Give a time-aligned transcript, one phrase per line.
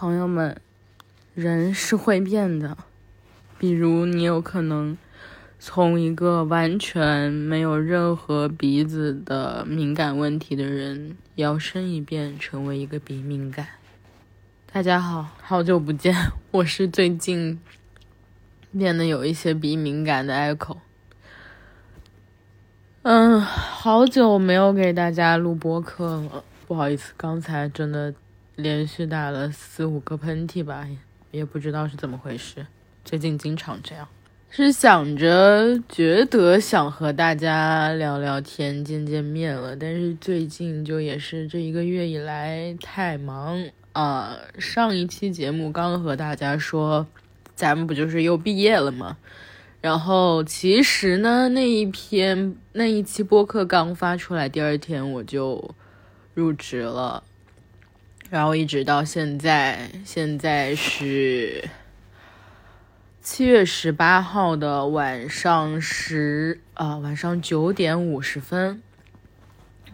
[0.00, 0.60] 朋友们，
[1.34, 2.78] 人是会变的，
[3.58, 4.96] 比如你有可能
[5.58, 13.66] 从一个完全没有任何鼻子的敏感问题的人，摇身一变成为一个鼻敏感。
[14.72, 16.14] 大家好，好久不见，
[16.52, 17.60] 我是最近
[18.70, 20.76] 变得有一些鼻敏感的 Echo。
[23.02, 28.14] 嗯，好久没有给大家录播客了，不好意思，刚才真的。
[28.58, 30.84] 连续打了四五个喷嚏吧，
[31.30, 32.66] 也不知道是怎么回事。
[33.04, 34.08] 最近经常这样，
[34.50, 44.36] 是想着觉得想和大家聊聊天、见见面了，但是最近就也是这一个月以来太忙啊。
[44.58, 47.06] 上一期节目刚和大家说，
[47.54, 49.18] 咱们不就是又毕业了吗？
[49.80, 55.72] 然后其实呢，那一篇那一期播客刚发出来，第二天我就
[56.34, 57.22] 入职了。
[58.30, 61.66] 然后一直到现在，现在是
[63.22, 68.82] 七月十八号的晚上十啊，晚上九点五十分。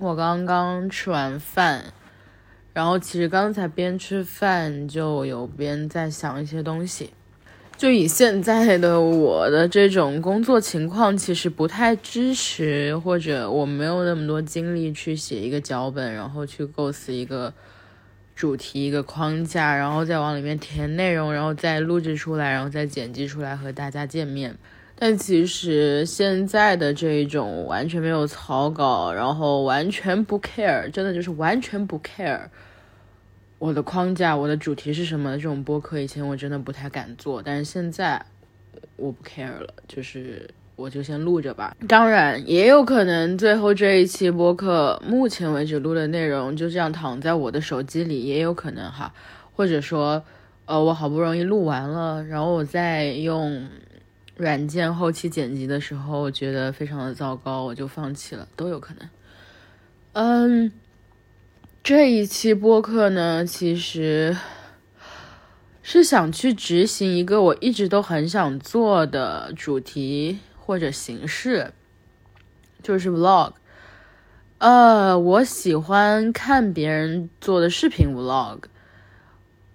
[0.00, 1.92] 我刚刚吃完饭，
[2.72, 7.10] 然后其实刚才边吃饭就有边在想一些东西。
[7.76, 17.54] 就以现在的我的这种工作情况，其实不太支持，或者我没有那么多精力去写一个脚本，然后去构思一个。
[18.34, 24.56] 主题一个框架，然后再往里面填内容，然后再录制出来，然后再剪辑出来和大家见面。
[24.96, 32.48] 但其实现在的这一种完全没有草稿，然后完全不 care，真的就是完全不 care
[33.58, 35.36] 我的框架，我的主题是什么？
[35.36, 38.24] 这种播客以前我真的不太敢做，但是现在
[38.96, 40.50] 我不 care 了，就是。
[40.77, 49.14] 我就先录着吧，当然也有可能最后这一期播客目前为止录的内容就这样躺在我的手机里，也有可能哈，
[49.55, 50.20] 或者说，
[50.64, 53.69] 呃，我好不容易录完了，然后我在用
[54.36, 59.09] 软件后期剪辑的时候我觉得非常的糟糕，我就放弃了，都有可能。
[60.15, 60.72] 嗯，
[61.84, 64.37] 这一期播客呢，其实
[65.82, 70.41] 是想去执行一个我一直都很想做的主题。
[70.64, 71.72] 或者形式，
[72.82, 73.52] 就是 vlog，
[74.56, 78.60] 呃，我喜欢看别人做的视频 vlog，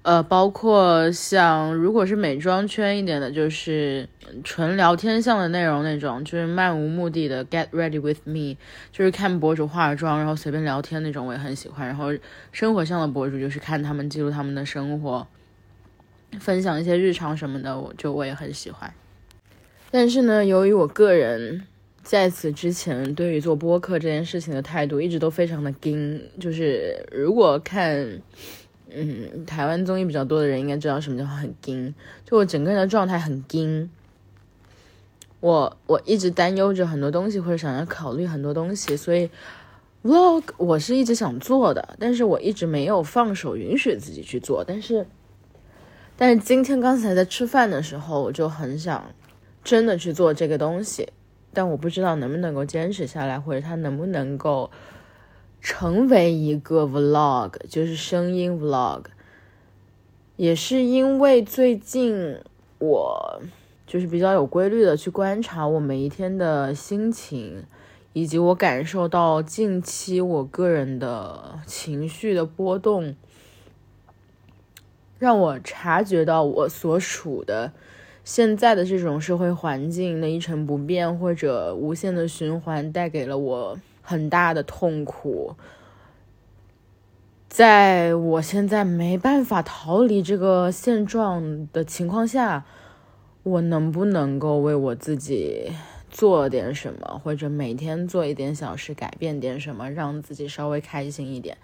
[0.02, 4.10] 呃，包括像如果是美妆圈一点的，就是
[4.44, 8.58] 纯聊天向的内容那种，就是漫无目的的 get ready with me，
[8.92, 11.86] 就是看博主化妆然后随便聊天那种，我也很喜欢。
[11.86, 12.08] 然后
[12.52, 15.28] 生活向的博主就是看他们记录他们的生活，
[16.40, 18.92] 分享一些日常什么的，我就我也很喜欢。
[19.92, 21.66] 但是呢，由于我个人
[22.04, 28.22] 在此之前对于做播客这件事情的态度一直都非常的硬，就是如果看
[28.92, 33.90] 嗯台湾综艺比较多的人应该知道什么叫很硬，就我整个人的状态很硬。
[35.40, 39.30] 我我一直担忧着很多东西，或者想要考虑很多东西，所以
[40.04, 44.64] vlog 我是一直想做的，但是我一直没有放手允许自己去做。
[44.68, 45.08] 但是
[46.18, 49.12] 但是今天刚才在吃饭的时候，我就很想。
[49.64, 51.10] 真的去做这个东西，
[51.54, 54.72] 但我不知道能不能够坚持下来，或者它能不能够
[55.62, 59.04] 成为一个 vlog，就是声音 vlog。
[60.38, 62.40] 也是因为最近
[62.80, 63.42] 我
[63.86, 67.66] 就是比较有规律的去观察我每一天的心情，
[68.14, 73.16] 以及我感受到近期我个人的情绪的波动，
[75.18, 77.74] 让我察觉到我所处的。
[78.30, 85.56] 现在的这种社会环境的一成不变或者无限的循环，带给了我很大的痛苦。
[87.48, 92.66] 在我现在没办法逃离这个现状的情况下，
[93.42, 95.72] 我能不能够为我自己
[96.12, 101.58] 做点什么，或者每天做一点小事，改变点什么，让自己稍微开心一点？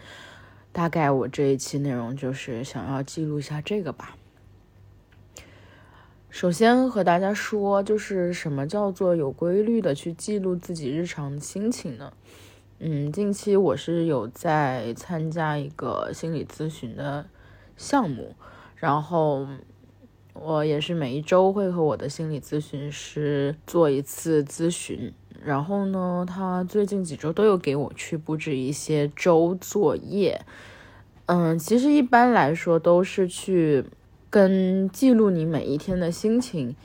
[0.71, 4.17] 大概我这一期内容就是想要记录一下这个吧。
[6.35, 12.11] 首先和大家说，就是什么叫做有规律的去记录自己日常的心情呢？
[12.79, 17.25] 嗯，近期我是有在参加一个心理咨询的
[17.77, 18.35] 项目，
[18.75, 19.47] 然后
[20.33, 30.41] 我也是每一周会和我的心理咨询师做一次咨询，然后呢，他最近几周都有给我去布置一些周作业。
[31.27, 33.85] 嗯，其实一般来说都是去。
[34.35, 36.75] 跟记录你每一天的心情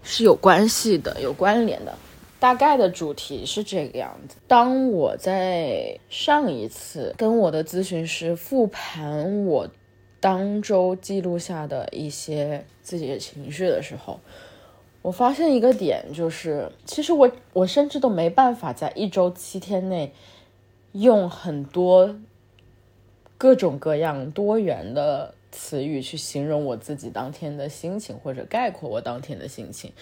[0.00, 1.92] 是有关系的，有关联的。
[2.38, 4.36] 大概的主题是这个样子。
[4.46, 9.68] 当我在上一次跟我的咨询师复盘我
[10.20, 14.20] 当周记录下的一些自己的情绪的时候，
[15.02, 20.12] 我发现一个点，就是其实我我甚至都没办法在一周七天内
[20.92, 22.14] 用很多
[23.36, 29.92] 各种各样多元的词语去形容我自己当天的心情，或者概括我当天的心情。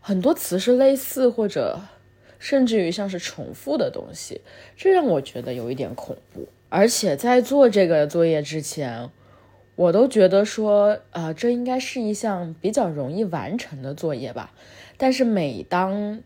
[0.00, 1.80] 很多词是类似，或者
[2.38, 4.40] 甚至于像是重复的东西，
[4.76, 6.48] 这让我觉得有一点恐怖。
[6.68, 9.08] 而且在做这个作业之前，
[9.76, 14.52] 我都觉得说，啊，这应该是一项比较容易完成的作业吧。
[14.96, 16.20] 但是每当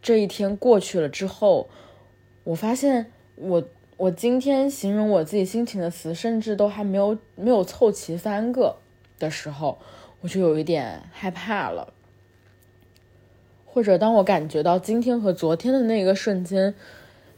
[0.00, 1.68] 这一天过去了之后，
[2.44, 3.62] 我发现我
[4.02, 8.78] 我今天形容我自己心情的词，甚至都还没有没有凑齐三个
[9.20, 9.78] 的时候，
[10.22, 11.94] 我就有一点害怕了。
[13.64, 16.74] 或者当我感觉到今天和昨天的那个瞬间。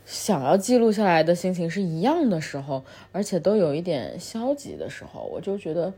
[0.07, 5.95] 想要记录下来的心情是一样的时候，而且都有一点消极的时候，我就觉得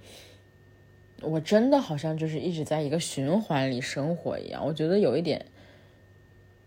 [1.22, 4.64] 我真的好像就是一直在一个循环里生活一样。
[4.64, 5.46] 我觉得有一点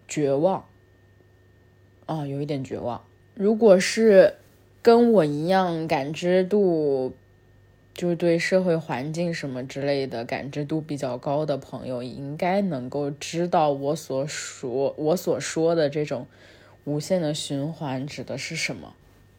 [0.05, 0.65] 绝望，
[2.07, 3.01] 啊，有一点绝望。
[3.39, 4.33] 如果是
[4.81, 7.13] 跟我一样感知度，
[7.93, 16.27] 就是对社会环境什么之类的感知度比较高的朋友，应该能够知道我所说我所说的这种。
[16.83, 18.93] 无限的循环指的是什么？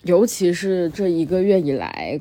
[0.04, 2.20] 尤其是这一个月以来，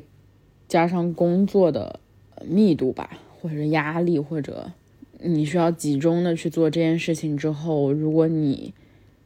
[0.68, 2.00] 加上工作的
[2.44, 4.70] 密度吧，或者压力，或者
[5.18, 8.74] 你需要集中的去做这件事情之后，如果你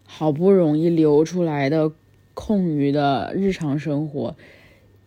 [0.05, 1.91] 好不容易留出来的
[2.35, 4.37] 空余的日常生活，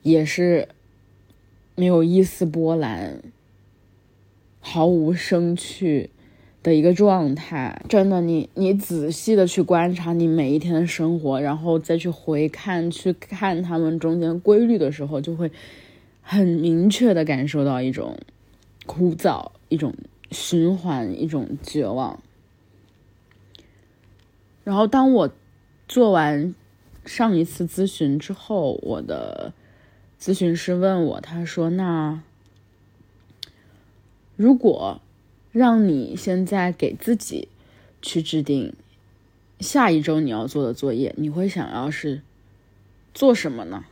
[0.01, 0.69] 也是
[1.75, 3.21] 没有一丝波澜，
[4.59, 6.09] 毫无生趣。
[6.63, 15.49] 的一个状态，真的，你你仔细的去观察你每一天的生活，然后再去回看，去看他们中间规律的时候，就会
[16.21, 18.17] 很明确的感受到一种
[18.85, 19.93] 枯燥、一种
[20.31, 22.19] 循环、一种绝望。
[24.65, 25.31] 然后，当我
[25.87, 26.53] 做完
[27.07, 29.51] 上一次咨询之后，我的
[30.21, 32.21] 咨询师问我，他说：“那
[34.35, 35.01] 如果……”
[35.53, 37.47] 让你现在给自己
[37.99, 38.73] 去制定
[39.59, 42.21] 下一周你要做的作业，你会想要是
[43.11, 43.85] 做什么呢？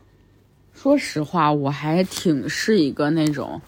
[0.75, 3.61] 说实话，我还挺是一个那种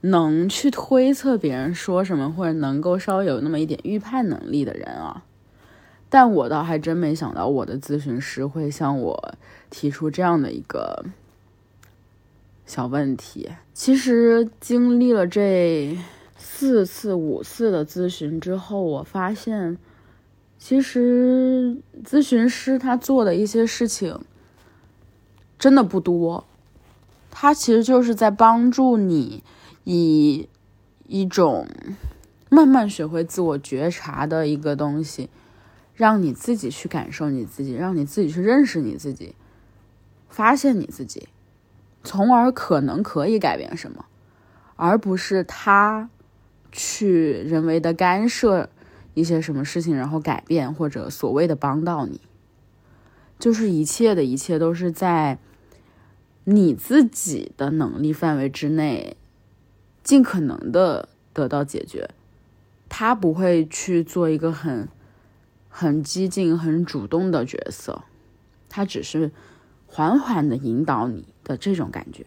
[0.00, 5.22] 能去推测别人说什么，或者能够稍微有那么一点预判能力的人啊。
[6.10, 9.34] 但我倒还真没想到，我的咨询师会向我
[9.70, 11.06] 提出这样的一个
[12.66, 13.48] 小问题。
[13.72, 15.96] 其实经历了这。
[16.42, 19.78] 四次五次的咨询之后，我发现，
[20.58, 24.18] 其实咨询师他做的一些事情
[25.58, 26.46] 真的不多，
[27.30, 29.42] 他其实就是在帮助你
[29.84, 30.48] 以
[31.06, 31.66] 一种
[32.48, 35.28] 慢慢学会自我觉察的一个东西，
[36.00, 39.34] 让你自己去感受你自己，让你自己去认识你自己，
[40.30, 41.28] 发现你自己，
[42.02, 44.06] 从而可能可以改变什么，
[44.76, 46.08] 而不是他。
[46.72, 48.70] 去人为的干涉
[49.14, 52.20] 一些什么事情，然后改变或者所谓的帮到你，
[53.40, 55.40] 就是一切的一切都是在
[56.44, 59.16] 你自己的能力范围之内，
[60.04, 62.10] 尽可能的得到解决。
[62.88, 64.88] 他不会去做一个很
[65.70, 68.02] 很激进、很主动的角色，
[68.68, 69.32] 他只是
[69.86, 72.26] 缓缓的引导你的这种感觉。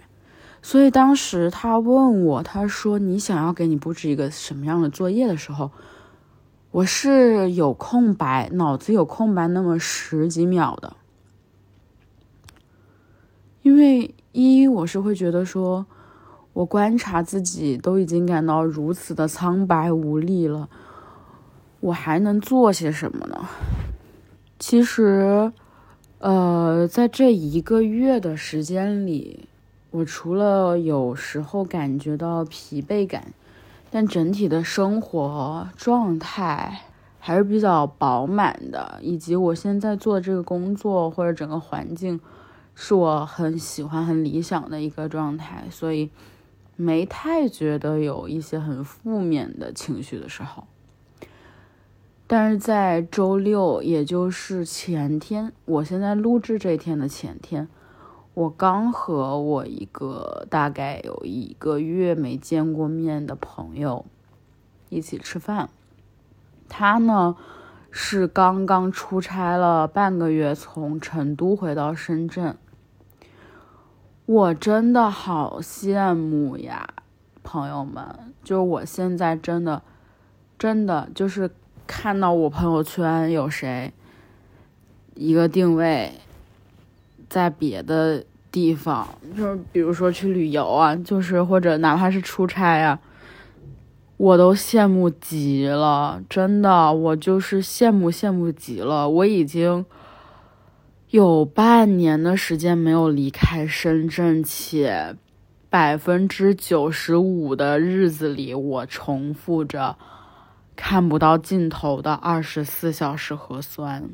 [0.62, 5.70] 所以当时他问我，他说：“你想要给你布置一个什么样的作业的时候，
[6.72, 10.96] 我是有空白，脑子有空白那么十几秒的。
[13.62, 15.86] 因为一，我是会觉得说，
[16.54, 20.70] 我观察自己都已经感到如此的苍白无力了，
[21.84, 23.46] 我还能做些什么呢？
[24.58, 25.52] 其实，
[26.20, 29.50] 呃，在这一个月的时间里。”
[29.92, 33.34] 我除了有时候感觉到疲惫感，
[33.92, 36.80] 但整体的生活状态
[37.20, 42.20] 还是比较饱满的，以及我现在做这个工作或者整个环境
[42.74, 46.10] 是我很喜欢、很理想的一个状态，所以
[46.76, 50.64] 没太觉得有一些很负面的情绪的时候。
[52.26, 57.68] 但是在周六，也就是前天，我现在录制这天的前天。
[58.34, 64.06] 我刚和我一个大概有一个月没见过面的朋友
[64.90, 65.70] 一起吃饭，
[66.68, 67.36] 他呢
[67.92, 72.58] 是刚刚出差了半个月，从成都回到深圳。
[74.26, 76.90] 我真的好羡慕呀，
[77.44, 78.34] 朋友们！
[78.44, 79.84] 就是我现在真的，
[80.58, 81.52] 真的就是
[81.88, 83.92] 看到我朋友圈有谁
[85.16, 86.12] 一个定位
[87.30, 93.00] 在别的地方，就是比如说去旅游啊，就是或者哪怕是出差啊，
[94.18, 99.86] 我都羡慕极了，真的，我就是羡慕羡慕极了，我已经。
[101.10, 105.16] 有半年的时间没有离开深圳，且
[105.70, 109.96] 百分之九十五的日子里，我重复着
[110.76, 114.10] 看不到尽头的二十四小时核酸。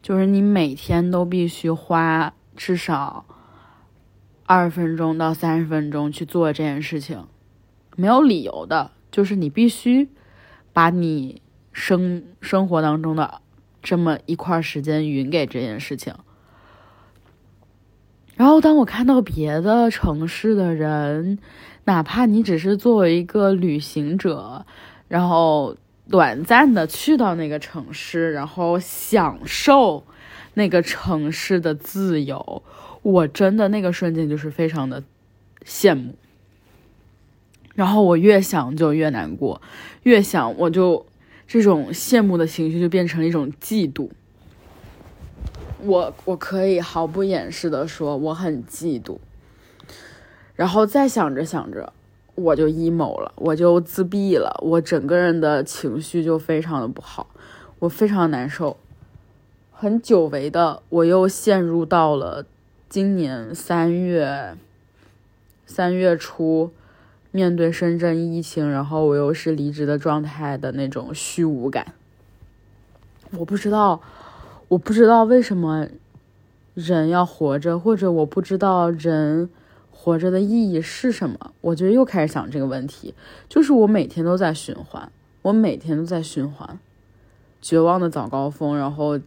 [0.00, 3.24] 就是你每天都必须花至少
[4.46, 7.26] 二十分钟到三十分钟去做这件事情，
[7.96, 10.08] 没有理由的，就是你必须
[10.72, 11.42] 把你
[11.72, 13.42] 生生活当中的。
[13.80, 16.12] 这么一块时间匀给这件事情，
[18.34, 21.38] 然后当我看到别的城市的人，
[21.84, 24.66] 哪怕你只是作为一个旅行者，
[25.08, 25.76] 然后
[26.08, 30.04] 短暂的去到那个城市，然后享受
[30.54, 32.62] 那个城市的自由，
[33.02, 35.02] 我真的那个瞬间就是非常的
[35.64, 36.14] 羡慕。
[37.74, 39.60] 然后我越想就越难过，
[40.04, 41.04] 越想我就。
[41.50, 44.10] 这种羡慕的情绪就变成了一种嫉妒。
[45.80, 49.16] 我我可以毫不掩饰的说，我很嫉妒。
[50.54, 51.90] 然后再想着想着，
[52.38, 57.26] 我就 emo 了，我就自闭了，我整个人的情绪就非常的不好，
[57.80, 58.76] 我非常难受。
[59.72, 62.46] 很久违的，我又陷入到了
[62.88, 64.56] 今年三月
[65.66, 66.72] 三月初。
[67.30, 71.92] 面对深圳疫情，然后我又是离职的状态的那种虚无感，
[73.32, 74.00] 我不知道，
[74.68, 75.86] 我不知道为什么
[76.72, 79.50] 人要活着，或者我不知道人
[80.00, 81.52] 活着的意义是什么。
[81.60, 83.14] 我觉得又开始想这个问题，
[83.48, 85.10] 就是我每天都在循环，
[85.42, 86.78] 我每天都在循环，
[87.60, 89.18] 绝望的早高峰，然后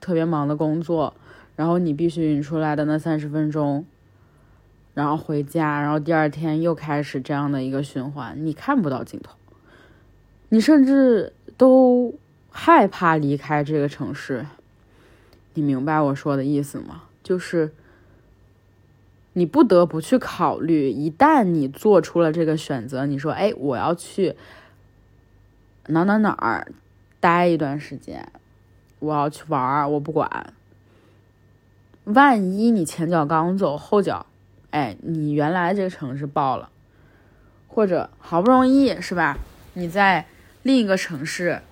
[0.00, 1.14] 特别忙的工作，
[1.54, 3.86] 然后你必须匀出来的那三十分钟。
[4.94, 9.36] 然后回家，然后第二天又开始这样的一个循环，你看不到尽头，
[10.48, 12.12] 你甚至都
[12.50, 14.44] 害怕离开这个城市。
[15.54, 17.04] 你明白我说的意思吗？
[17.22, 17.70] 就是
[19.38, 24.34] 你不得不去考虑，一旦你做出了这个选择，你说：“哎，我要去
[25.86, 26.72] 哪哪哪儿
[27.20, 28.32] 待一段时间，
[28.98, 30.52] 我要去玩儿，我不管。”
[32.02, 34.26] 万一你前脚刚走，后脚。
[34.70, 36.68] 哎，你原来这个城市爆了，
[37.68, 39.38] 或者好不容易是吧？
[39.74, 40.26] 你在
[40.64, 41.62] 另一个城市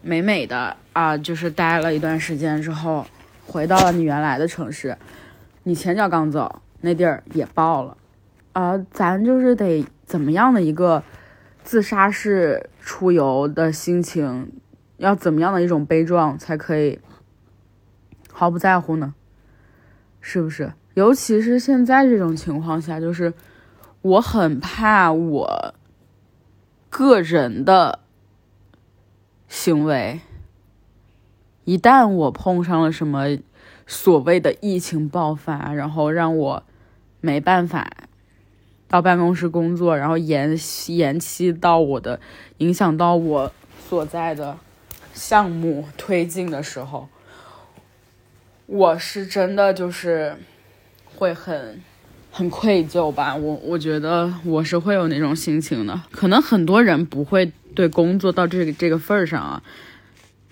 [0.00, 3.06] 美美的啊，就是待了一段时间之后，
[3.46, 4.96] 回到了你原来的城市，
[5.64, 7.96] 你前脚刚走，那地儿也爆了
[8.52, 8.78] 啊！
[8.90, 11.02] 咱就是得怎么样的一个
[11.64, 14.52] 自杀式出游的心情，
[14.98, 17.00] 要怎么样的一种悲壮才可以
[18.32, 19.14] 毫不在乎呢？
[20.20, 20.72] 是不是？
[20.94, 23.32] 尤其是现在这种情况下，就是
[24.00, 25.74] 我很怕我
[26.88, 27.98] 个人的
[29.48, 30.20] 行为，
[31.66, 33.36] 一旦我碰上了什么
[33.86, 36.62] 所谓的疫情爆发，然后让我
[37.20, 37.86] 没办法
[38.88, 42.18] 到办公室工作，然后延延期到我的
[42.56, 43.52] 影响到我
[43.86, 44.56] 所在的
[45.12, 47.08] 项目推进的时候，
[48.64, 50.38] 我是真的就是。
[51.18, 51.82] 会很
[52.30, 55.98] 很愧疚吧，我我觉得我是会有那种心情的。
[56.10, 59.62] 可能很多人不会对工作到这个这个份儿上啊，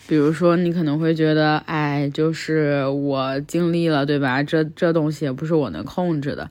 [0.07, 4.43] 比如说你可能会觉得，哎，就是我经历了，对吧？
[4.43, 6.51] 这这东西也不是我能控制的，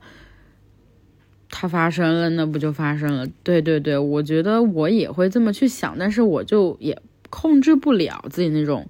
[1.50, 3.26] 它发生了，那不就发生了？
[3.44, 8.88] 对对对，我觉得我也会这么去想，但是我就也控制不了自己那种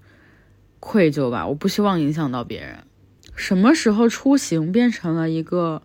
[0.81, 2.79] 愧疚吧，我不希望影响到别人。
[3.37, 5.83] 什么时候出行变成了一个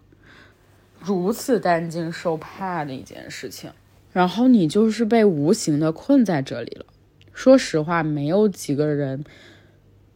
[1.02, 3.72] 如此担惊受怕的一件事情？
[4.14, 6.86] 然后你就是被无形的困在这里了。
[7.40, 9.24] 说实话，没有几个人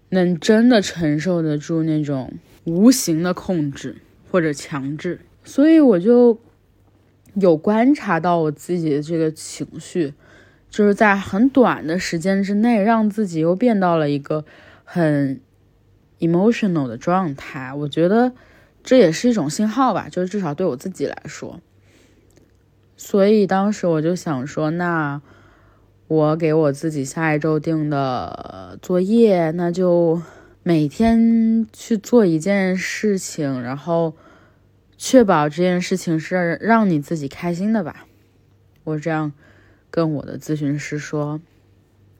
[0.09, 2.33] 能真的承受得住那种
[2.65, 3.95] 无形的控制
[4.29, 5.21] 或者强制。
[5.45, 6.37] 所以我就
[7.35, 10.13] 有观察到我自己的这个情绪，
[10.69, 14.43] 就是在很短的时间之内，让自己又变到了一个
[14.83, 15.39] 很。
[16.19, 18.31] emotional 的状态，我觉得
[18.81, 21.59] 这也是一种信号吧，就是至少对我自己来说。
[22.95, 25.21] 所以当时我就想说，那
[26.07, 30.21] 我给我自己下一周定的作业，那就
[30.61, 34.13] 每天去做一件事情，然后
[34.97, 38.05] 确保这件事情是让你自己开心的吧。
[38.83, 39.31] 我这样
[39.89, 41.39] 跟我的咨询师说，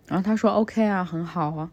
[0.07, 1.71] 然后他说 OK 啊，很好啊，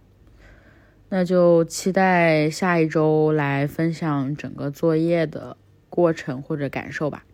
[1.08, 5.56] 那就期待下一周来分享整个作业的
[5.88, 7.24] 过程或者感受吧。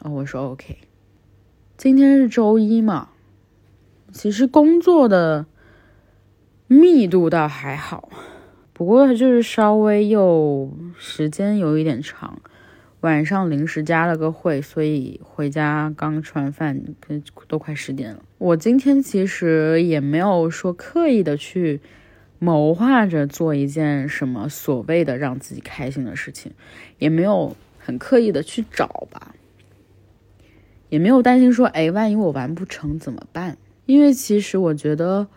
[0.00, 0.76] 哦，我说 OK。
[1.78, 3.08] 今天是周一嘛，
[4.12, 5.46] 其实工作的
[6.66, 8.08] 密度倒还好，
[8.72, 12.40] 不过就是稍微又时间有一点长，
[13.00, 16.82] 晚上临时加了个会，所以回家刚吃完饭，
[17.48, 18.22] 都快十点了。
[18.38, 21.80] 我今天其实也没有说刻意的去
[22.38, 26.52] 谋划着做一件什么所谓的让自己开心的事情，
[26.98, 29.34] 也没有很刻意的去找吧。
[30.88, 33.56] 也没有担心说，哎，万一我完不成怎么办？
[33.86, 35.28] 因为其实我觉得，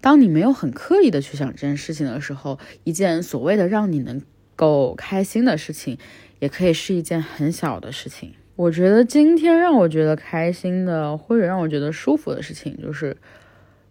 [0.00, 4.20] 当你没有很刻意的去想这件事情的时候，一件所谓的让你能
[4.56, 5.98] 够开心的事情，
[6.40, 8.34] 也可以是一件很小的事情。
[8.56, 13.16] 我觉得今天让我觉得开心的，或者让我觉得舒服的事情，就是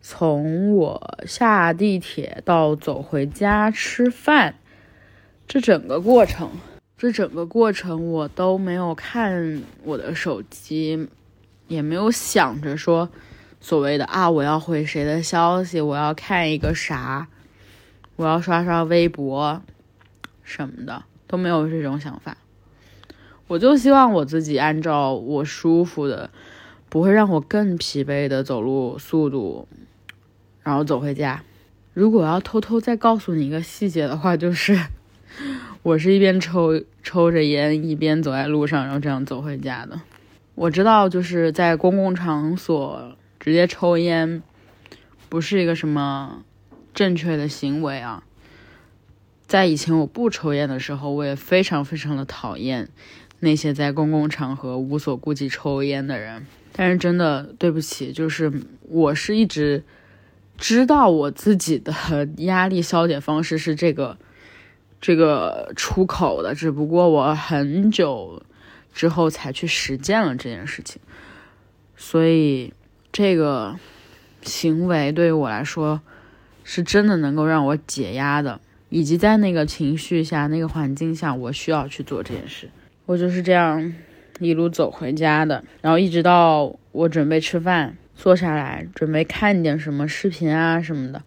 [0.02, 4.56] 从我下地铁到走回家吃饭，
[5.48, 6.50] 这整个过程。
[6.98, 11.08] 这整个过程我都没有看我的手机，
[11.68, 13.08] 也没有想着说
[13.60, 17.28] 所谓的啊我要回谁的消息，我要看一个啥，
[18.16, 19.62] 我要刷刷微博
[20.44, 22.38] 什么的都没有这种想法。
[23.48, 26.30] 我就希望我自己按照我舒服的，
[26.90, 29.68] 不会让我更疲惫的走路速度，
[30.64, 31.44] 然后走回家。
[31.94, 34.80] 如果要偷偷再告诉你一个细节的话，就是。
[35.84, 40.02] 我是一边抽抽着烟，一边走在路上，然后这样走回家的。
[40.56, 43.16] 我知道，就是在公共场所
[43.48, 44.44] 直接抽烟，
[45.30, 46.44] 不是一个什么
[46.94, 48.26] 正确的行为啊。
[49.48, 52.90] 在以前我不抽烟的时候，我也非常非常的讨厌
[53.40, 56.46] 那些在公共场合无所顾忌抽烟的人。
[56.74, 59.82] 但是真的对不起，就是我是一直
[60.58, 61.94] 知道我自己的
[62.44, 64.18] 压力消解方式是这个。
[65.00, 68.42] 这个出口的，只不过我很久
[68.92, 71.00] 之后才去实践了这件事情，
[71.96, 72.74] 所以
[73.12, 73.76] 这个
[74.42, 76.02] 行为对于我来说
[76.64, 82.70] 是真的能够让我解压的，以及在那个情绪下、那个环境下，我需要去做这件事。
[83.06, 83.94] 我就是这样
[84.40, 91.24] 一路走回家的，然后一直到我准备吃饭，坐下来准备看点什么视频啊什么的，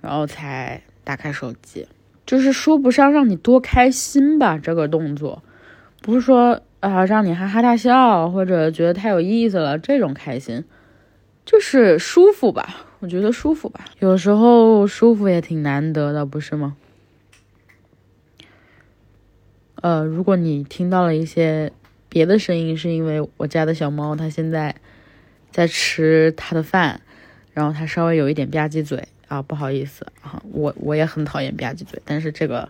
[0.00, 1.86] 然后才打开手机。
[2.24, 5.44] 就是说不上让你多开心吧，这个动作，
[6.02, 10.64] 不是说啊让你哈哈大笑或者觉得太有意思了这种开心，
[11.46, 16.76] 就是舒服吧，我觉得舒服吧，有时候舒服也挺难得的，不是吗？
[19.76, 21.72] 呃，如果你听到了一些
[22.08, 24.74] 别的声音，是因为我家的小猫它现在
[25.50, 27.00] 在吃它的饭，
[27.54, 29.08] 然后它稍微有一点吧唧嘴。
[29.28, 32.68] 啊，不好意思啊，我我也很讨厌吧唧嘴，但是这个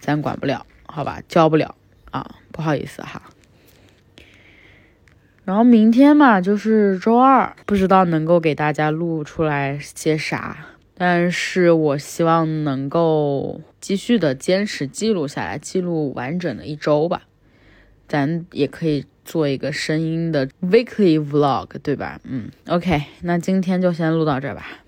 [0.00, 1.74] 咱管不了，好吧，教不了
[2.10, 3.20] 啊，不好意思哈。
[5.44, 10.56] 然后明天嘛，就是周二，不知道能够给大家录出来些啥，
[10.96, 17.22] 但是我希望能够继续的坚持记录下来，记录完整的一周吧。
[18.06, 22.20] 咱也可以做一个声音的 weekly vlog，对吧？
[22.24, 24.83] 嗯，OK，那今天就先录到这吧。